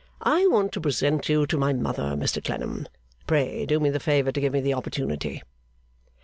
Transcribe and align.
I 0.23 0.47
want 0.47 0.71
to 0.71 0.81
present 0.81 1.29
you 1.29 1.45
to 1.45 1.59
my 1.59 1.73
mother, 1.73 2.15
Mr 2.17 2.43
Clennam. 2.43 2.87
Pray 3.27 3.67
do 3.67 3.79
me 3.79 3.91
the 3.91 3.99
favour 3.99 4.31
to 4.31 4.41
give 4.41 4.51
me 4.53 4.59
the 4.59 4.73
opportunity. 4.73 5.43